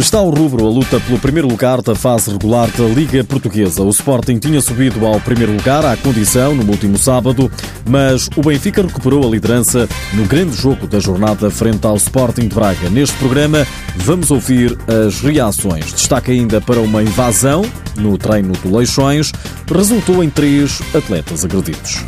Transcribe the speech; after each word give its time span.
Está 0.00 0.16
ao 0.16 0.30
rubro 0.30 0.66
a 0.66 0.70
luta 0.70 0.98
pelo 0.98 1.18
primeiro 1.18 1.46
lugar 1.46 1.82
da 1.82 1.94
fase 1.94 2.30
regular 2.30 2.70
da 2.70 2.84
Liga 2.84 3.22
Portuguesa. 3.22 3.82
O 3.82 3.90
Sporting 3.90 4.38
tinha 4.38 4.60
subido 4.60 5.04
ao 5.04 5.20
primeiro 5.20 5.52
lugar 5.52 5.84
à 5.84 5.94
condição 5.94 6.54
no 6.54 6.68
último 6.70 6.96
sábado, 6.96 7.52
mas 7.86 8.26
o 8.34 8.40
Benfica 8.40 8.80
recuperou 8.80 9.28
a 9.28 9.30
liderança 9.30 9.86
no 10.14 10.24
grande 10.24 10.56
jogo 10.56 10.86
da 10.86 10.98
jornada 10.98 11.50
frente 11.50 11.86
ao 11.86 11.96
Sporting 11.96 12.48
de 12.48 12.54
Braga. 12.54 12.88
Neste 12.88 13.14
programa 13.18 13.66
vamos 13.98 14.30
ouvir 14.30 14.76
as 14.88 15.20
reações. 15.20 15.92
Destaque 15.92 16.30
ainda 16.32 16.62
para 16.62 16.80
uma 16.80 17.02
invasão 17.02 17.62
no 17.96 18.16
treino 18.16 18.52
do 18.54 18.74
Leixões, 18.74 19.30
resultou 19.70 20.24
em 20.24 20.30
três 20.30 20.80
atletas 20.94 21.44
agredidos. 21.44 22.02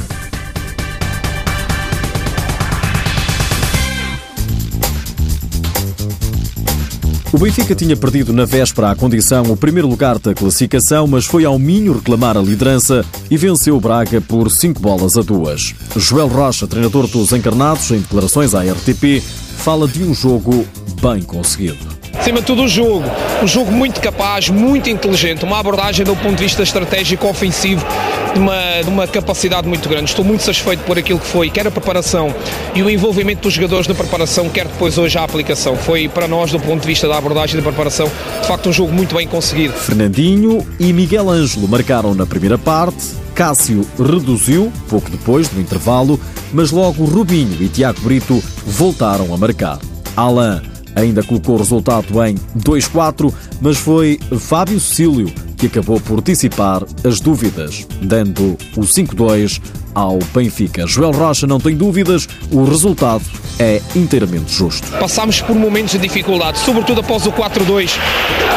O 7.32 7.38
Benfica 7.38 7.74
tinha 7.74 7.96
perdido 7.96 8.30
na 8.30 8.44
véspera 8.44 8.90
à 8.90 8.94
condição 8.94 9.44
o 9.50 9.56
primeiro 9.56 9.88
lugar 9.88 10.18
da 10.18 10.34
classificação, 10.34 11.06
mas 11.06 11.24
foi 11.24 11.46
ao 11.46 11.58
Minho 11.58 11.94
reclamar 11.94 12.36
a 12.36 12.42
liderança 12.42 13.06
e 13.30 13.38
venceu 13.38 13.74
o 13.74 13.80
Braga 13.80 14.20
por 14.20 14.50
5 14.50 14.78
bolas 14.78 15.16
a 15.16 15.22
2. 15.22 15.74
Joel 15.96 16.28
Rocha, 16.28 16.66
treinador 16.66 17.06
dos 17.06 17.32
encarnados, 17.32 17.90
em 17.90 18.00
declarações 18.00 18.54
à 18.54 18.60
RTP, 18.60 19.22
fala 19.56 19.88
de 19.88 20.04
um 20.04 20.12
jogo 20.12 20.66
bem 21.00 21.22
conseguido. 21.22 22.01
Acima 22.22 22.38
de 22.38 22.46
tudo 22.46 22.62
o 22.62 22.68
jogo, 22.68 23.04
um 23.42 23.48
jogo 23.48 23.72
muito 23.72 24.00
capaz, 24.00 24.48
muito 24.48 24.88
inteligente, 24.88 25.44
uma 25.44 25.58
abordagem 25.58 26.06
do 26.06 26.14
ponto 26.14 26.36
de 26.36 26.44
vista 26.44 26.62
estratégico 26.62 27.26
ofensivo 27.26 27.84
de 28.32 28.38
uma, 28.38 28.80
de 28.80 28.88
uma 28.88 29.08
capacidade 29.08 29.66
muito 29.66 29.88
grande. 29.88 30.10
Estou 30.10 30.24
muito 30.24 30.44
satisfeito 30.44 30.84
por 30.84 30.96
aquilo 30.96 31.18
que 31.18 31.26
foi, 31.26 31.50
quer 31.50 31.66
a 31.66 31.70
preparação 31.72 32.32
e 32.76 32.82
o 32.84 32.88
envolvimento 32.88 33.42
dos 33.42 33.54
jogadores 33.54 33.88
na 33.88 33.94
preparação, 33.96 34.48
quer 34.48 34.68
depois 34.68 34.96
hoje 34.98 35.18
a 35.18 35.24
aplicação. 35.24 35.76
Foi 35.76 36.08
para 36.08 36.28
nós, 36.28 36.52
do 36.52 36.60
ponto 36.60 36.82
de 36.82 36.86
vista 36.86 37.08
da 37.08 37.18
abordagem 37.18 37.56
e 37.56 37.60
da 37.60 37.68
preparação, 37.68 38.08
de 38.40 38.46
facto 38.46 38.68
um 38.68 38.72
jogo 38.72 38.92
muito 38.92 39.16
bem 39.16 39.26
conseguido. 39.26 39.74
Fernandinho 39.74 40.64
e 40.78 40.92
Miguel 40.92 41.28
Ângelo 41.28 41.66
marcaram 41.66 42.14
na 42.14 42.24
primeira 42.24 42.56
parte, 42.56 43.04
Cássio 43.34 43.84
reduziu, 43.98 44.72
pouco 44.88 45.10
depois 45.10 45.48
do 45.48 45.60
intervalo, 45.60 46.20
mas 46.52 46.70
logo 46.70 47.04
Rubinho 47.04 47.60
e 47.60 47.66
Tiago 47.66 48.00
Brito 48.00 48.40
voltaram 48.64 49.34
a 49.34 49.36
marcar. 49.36 49.80
Alain 50.16 50.71
ainda 50.94 51.22
colocou 51.22 51.54
o 51.54 51.58
resultado 51.58 52.22
em 52.24 52.36
2-4, 52.58 53.32
mas 53.60 53.76
foi 53.78 54.18
Fábio 54.38 54.78
Cílio 54.80 55.32
que 55.62 55.66
acabou 55.66 56.00
por 56.00 56.20
dissipar 56.20 56.82
as 57.04 57.20
dúvidas, 57.20 57.86
dando 58.02 58.58
o 58.76 58.80
5-2 58.80 59.60
ao 59.94 60.18
Benfica. 60.34 60.86
Joel 60.86 61.12
Rocha 61.12 61.46
não 61.46 61.60
tem 61.60 61.76
dúvidas, 61.76 62.28
o 62.50 62.64
resultado 62.64 63.24
é 63.58 63.80
inteiramente 63.94 64.52
justo. 64.52 64.86
Passámos 64.98 65.40
por 65.40 65.54
momentos 65.54 65.92
de 65.92 65.98
dificuldade, 65.98 66.58
sobretudo 66.58 67.00
após 67.00 67.26
o 67.26 67.32
4-2. 67.32 67.92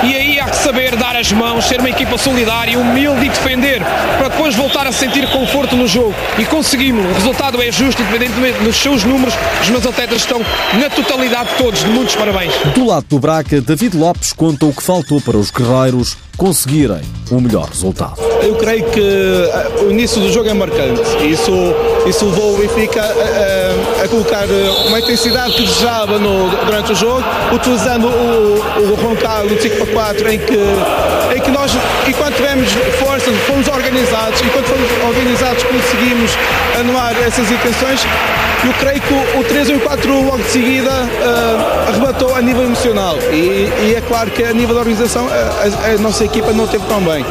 E 0.04 0.16
aí 0.16 0.40
há 0.40 0.50
que 0.50 0.58
saber 0.58 0.96
dar 0.96 1.16
as 1.16 1.32
mãos, 1.32 1.66
ser 1.66 1.80
uma 1.80 1.90
equipa 1.90 2.18
solidária, 2.18 2.78
humilde 2.78 3.26
e 3.26 3.30
defender, 3.30 3.82
para 4.18 4.30
depois 4.30 4.56
voltar 4.56 4.88
a 4.88 4.92
sentir 4.92 5.28
conforto 5.30 5.76
no 5.76 5.88
jogo. 5.88 6.14
E 6.38 6.46
conseguimos. 6.46 7.06
O 7.06 7.14
resultado 7.14 7.62
é 7.62 7.72
justo, 7.72 8.02
independentemente 8.02 8.64
dos 8.64 8.76
seus 8.76 9.04
números. 9.04 9.34
Os 9.62 9.70
meus 9.70 9.86
atletas 9.86 10.18
estão 10.18 10.40
na 10.80 10.90
totalidade 10.90 11.50
todos. 11.58 11.84
Muitos 11.84 12.16
parabéns. 12.16 12.54
Do 12.74 12.86
lado 12.86 13.06
do 13.10 13.20
Braca, 13.20 13.62
David 13.62 13.98
Lopes 13.98 14.34
conta 14.34 14.66
o 14.66 14.74
que 14.74 14.84
faltou 14.84 15.22
para 15.22 15.38
os 15.38 15.52
guerreiros 15.52 16.18
conseguirem 16.38 17.02
o 17.32 17.40
melhor 17.40 17.68
resultado. 17.70 18.20
Eu 18.42 18.56
creio 18.56 18.86
que 18.92 19.02
eh, 19.02 19.84
o 19.88 19.92
início 19.92 20.22
do 20.22 20.32
jogo 20.32 20.50
é 20.50 20.54
marcante. 20.54 21.02
Isso, 21.30 21.52
isso 22.06 22.26
levou 22.26 22.56
o 22.56 22.58
Benfica 22.58 23.02
a, 23.02 24.02
a, 24.02 24.06
a 24.06 24.08
colocar 24.08 24.46
uma 24.88 25.00
intensidade 25.00 25.54
que 25.54 25.64
desejava 25.64 26.20
no, 26.20 26.50
durante 26.66 26.92
o 26.92 26.96
jogo, 26.96 27.24
utilizando 27.54 28.08
o, 28.08 28.92
o 28.92 28.96
Roncal 28.96 29.46
no 29.46 29.60
5 29.60 29.76
para 29.78 29.94
4, 29.94 30.32
em 30.32 30.40
que, 30.40 30.58
em 31.36 31.42
que 31.42 31.52
nós, 31.52 31.72
enquanto 32.08 32.36
tivemos 32.36 32.72
força, 33.00 33.32
fomos 33.48 33.68
organizados, 33.68 34.42
enquanto 34.42 34.66
fomos 34.66 34.90
organizados 35.08 35.64
conseguimos 35.64 36.32
anular 36.80 37.16
essas 37.26 37.50
intenções. 37.52 38.06
Eu 38.64 38.74
creio 38.80 39.02
que 39.02 39.14
o, 39.14 39.40
o 39.40 39.44
3 39.44 39.70
e 39.70 39.74
o 39.74 39.80
4 39.80 40.24
logo 40.24 40.38
de 40.38 40.50
seguida 40.50 40.90
uh, 40.90 41.90
arrebatou 41.90 42.36
a 42.36 42.42
nível 42.42 42.64
emocional 42.64 43.16
e, 43.32 43.70
e, 43.86 43.94
é 43.96 44.02
claro 44.02 44.32
que 44.32 44.44
a 44.44 44.54
nível 44.54 44.74
da 44.74 44.82
organização 44.82 45.28
a, 45.28 45.92
a 45.92 45.98
nossa 46.00 46.26
equipa 46.26 46.52
não 46.52 46.66
teve 46.66 46.84
tão 46.88 47.00
bem. 47.02 47.24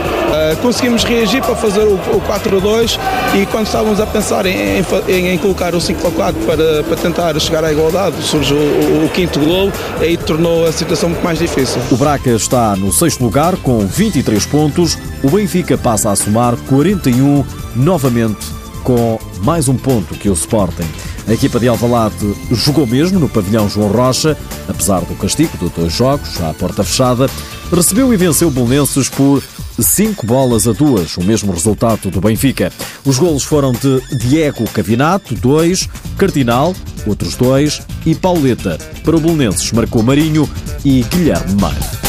Uh, 0.45 0.57
conseguimos 0.59 1.05
reagir 1.05 1.43
para 1.43 1.55
fazer 1.55 1.85
o, 1.85 1.95
o 1.95 2.21
4 2.27 2.57
a 2.57 2.61
2 2.61 2.99
e 3.35 3.47
quando 3.47 3.67
estávamos 3.67 4.01
a 4.01 4.07
pensar 4.07 4.45
em, 4.47 4.85
em, 5.09 5.29
em 5.29 5.39
colocar 5.39 5.75
o 5.75 5.81
5 5.81 6.07
a 6.07 6.11
4 6.11 6.41
para, 6.45 6.83
para 6.83 6.97
tentar 6.97 7.39
chegar 7.41 7.65
à 7.65 7.73
igualdade, 7.73 8.21
surge 8.23 8.53
o, 8.53 9.05
o 9.05 9.09
quinto 9.15 9.41
gol 9.41 9.73
e 10.01 10.05
aí 10.05 10.17
tornou 10.17 10.67
a 10.67 10.73
situação 10.73 11.09
muito 11.09 11.23
mais 11.23 11.39
difícil. 11.39 11.81
O 11.91 11.97
Braca 11.97 12.31
está 12.31 12.77
no 12.77 12.93
sexto 12.93 13.23
lugar 13.23 13.57
com 13.57 13.87
23 13.87 14.45
pontos, 14.47 14.99
o 15.23 15.31
Benfica 15.31 15.79
passa 15.79 16.11
a 16.11 16.17
somar 16.17 16.57
41 16.69 17.45
novamente 17.77 18.47
com 18.83 19.19
mais 19.43 19.69
um 19.69 19.77
ponto 19.77 20.15
que 20.15 20.29
o 20.29 20.35
Sporting. 20.35 20.89
A 21.27 21.33
equipa 21.33 21.59
de 21.59 21.67
Alvalade 21.67 22.35
jogou 22.53 22.87
mesmo 22.87 23.19
no 23.19 23.29
pavilhão 23.29 23.69
João 23.69 23.89
Rocha, 23.89 24.37
apesar 24.69 25.01
do 25.01 25.15
castigo 25.15 25.57
de 25.57 25.71
dois 25.71 25.93
jogos, 25.93 26.39
à 26.43 26.53
porta 26.53 26.85
fechada, 26.85 27.31
recebeu 27.73 28.13
e 28.13 28.17
venceu 28.17 28.49
o 28.49 28.51
Bolonenses 28.51 29.09
por 29.09 29.43
5 29.79 30.27
bolas 30.27 30.67
a 30.69 30.73
2, 30.73 31.17
o 31.17 31.25
mesmo 31.25 31.53
resultado 31.53 32.11
do 32.11 32.21
Benfica. 32.21 32.73
Os 33.05 33.19
golos 33.19 33.43
foram 33.43 33.73
de 33.73 34.01
Diego 34.19 34.65
Cavinato, 34.71 35.35
2, 35.35 35.89
Cardinal, 36.17 36.75
outros 37.07 37.37
2 37.37 37.83
e 38.07 38.15
Pauleta. 38.15 38.79
Para 39.03 39.17
o 39.17 39.21
Bolonenses 39.21 39.73
marcou 39.73 40.03
Marinho 40.03 40.49
e 40.85 41.03
Guilherme 41.03 41.61
Maia. 41.61 42.04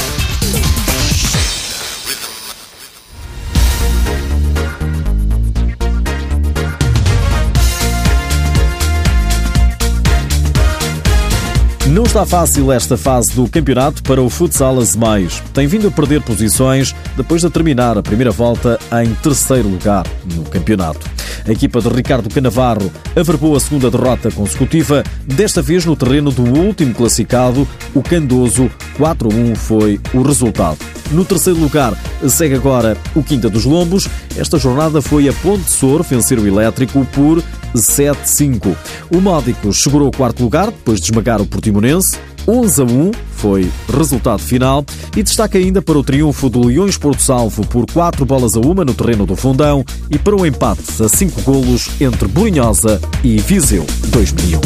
Não 11.95 12.03
está 12.03 12.25
fácil 12.25 12.73
esta 12.73 12.97
fase 12.97 13.33
do 13.33 13.47
campeonato 13.47 14.03
para 14.03 14.21
o 14.21 14.29
futsal 14.29 14.77
Azemais. 14.79 15.41
Tem 15.53 15.65
vindo 15.65 15.87
a 15.87 15.91
perder 15.91 16.21
posições 16.21 16.93
depois 17.15 17.41
de 17.41 17.49
terminar 17.49 17.97
a 17.97 18.03
primeira 18.03 18.31
volta 18.31 18.77
em 19.01 19.15
terceiro 19.15 19.69
lugar 19.69 20.05
no 20.35 20.43
campeonato. 20.43 21.09
A 21.47 21.51
equipa 21.53 21.79
de 21.79 21.87
Ricardo 21.87 22.29
Canavarro 22.29 22.91
averbou 23.15 23.55
a 23.55 23.59
segunda 23.61 23.89
derrota 23.89 24.29
consecutiva, 24.29 25.05
desta 25.25 25.61
vez 25.61 25.85
no 25.85 25.95
terreno 25.95 26.31
do 26.31 26.43
último 26.43 26.93
classificado, 26.93 27.65
o 27.93 28.03
Candoso. 28.03 28.69
4-1 28.99 29.55
foi 29.55 29.97
o 30.13 30.21
resultado. 30.21 30.77
No 31.11 31.23
terceiro 31.23 31.59
lugar 31.61 31.93
segue 32.27 32.55
agora 32.55 32.97
o 33.15 33.23
Quinta 33.23 33.49
dos 33.49 33.63
Lombos. 33.63 34.09
Esta 34.35 34.57
jornada 34.57 35.01
foi 35.01 35.29
a 35.29 35.33
Ponte 35.33 35.71
Sor 35.71 36.03
vencer 36.03 36.39
o 36.39 36.45
Elétrico 36.45 37.05
por 37.13 37.41
7-5. 37.79 38.75
O 39.11 39.21
Módico 39.21 39.73
segurou 39.73 40.09
o 40.09 40.11
quarto 40.11 40.43
lugar 40.43 40.67
depois 40.67 40.99
de 40.99 41.05
esmagar 41.05 41.41
o 41.41 41.45
Portimonense. 41.45 42.17
11 42.47 42.81
a 42.81 42.85
1 42.85 43.11
foi 43.31 43.71
resultado 43.91 44.39
final 44.39 44.85
e 45.15 45.23
destaca 45.23 45.57
ainda 45.57 45.81
para 45.81 45.97
o 45.97 46.03
triunfo 46.03 46.49
do 46.49 46.65
Leões 46.65 46.97
Porto 46.97 47.21
Salvo 47.21 47.65
por 47.65 47.85
4 47.91 48.23
bolas 48.25 48.55
a 48.55 48.59
1 48.59 48.73
no 48.73 48.93
terreno 48.93 49.25
do 49.25 49.35
Fundão 49.35 49.83
e 50.11 50.17
para 50.17 50.35
o 50.35 50.45
empate 50.45 51.03
a 51.03 51.09
5 51.09 51.41
golos 51.41 51.89
entre 51.99 52.27
Borinhosa 52.27 53.01
e 53.23 53.37
Viseu 53.37 53.85
2001. 54.09 54.61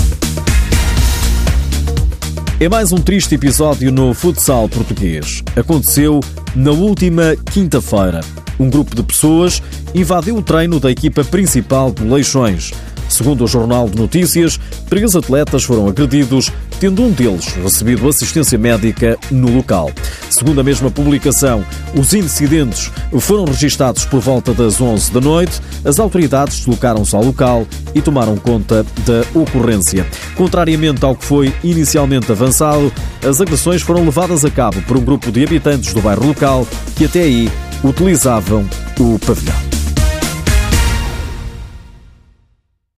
É 2.62 2.68
mais 2.68 2.92
um 2.92 2.98
triste 2.98 3.36
episódio 3.36 3.90
no 3.90 4.14
futsal 4.14 4.68
português. 4.68 5.42
Aconteceu 5.56 6.20
na 6.54 6.72
última 6.72 7.38
quinta-feira. 7.54 8.20
Um 8.60 8.70
grupo 8.70 8.94
de 8.94 9.02
pessoas 9.02 9.64
invadiu 9.96 10.36
o 10.36 10.42
treino 10.42 10.78
da 10.78 10.92
equipa 10.92 11.24
principal 11.24 11.90
do 11.90 12.14
Leixões. 12.14 12.74
Segundo 13.10 13.44
o 13.44 13.48
Jornal 13.48 13.90
de 13.90 13.98
Notícias, 13.98 14.60
três 14.88 15.16
atletas 15.16 15.64
foram 15.64 15.88
agredidos, 15.88 16.52
tendo 16.80 17.04
um 17.04 17.12
deles 17.12 17.48
recebido 17.62 18.08
assistência 18.08 18.58
médica 18.58 19.18
no 19.30 19.52
local. 19.52 19.92
Segundo 20.30 20.62
a 20.62 20.64
mesma 20.64 20.90
publicação, 20.90 21.66
os 21.96 22.14
incidentes 22.14 22.92
foram 23.20 23.44
registados 23.46 24.06
por 24.06 24.22
volta 24.22 24.54
das 24.54 24.80
11 24.80 25.12
da 25.12 25.20
noite. 25.20 25.60
As 25.84 26.00
autoridades 26.00 26.58
deslocaram-se 26.58 27.16
ao 27.16 27.24
local 27.24 27.68
e 27.94 28.02
tomaram 28.02 28.38
conta 28.38 28.86
da 29.06 29.40
ocorrência. 29.40 30.06
Contrariamente 30.36 31.04
ao 31.04 31.16
que 31.16 31.26
foi 31.26 31.54
inicialmente 31.64 32.32
avançado, 32.32 32.94
as 33.28 33.42
agressões 33.42 33.82
foram 33.82 34.06
levadas 34.06 34.46
a 34.46 34.52
cabo 34.52 34.82
por 34.84 34.96
um 34.96 35.04
grupo 35.04 35.32
de 35.32 35.44
habitantes 35.44 35.94
do 35.94 36.02
bairro 36.02 36.28
local 36.28 36.66
que 36.96 37.06
até 37.06 37.24
aí 37.24 37.52
utilizavam 37.84 38.68
o 39.00 39.18
pavilhão. 39.20 39.69